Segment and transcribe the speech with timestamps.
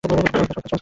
[0.03, 0.79] এটা তো খুবই সহজ কাজ।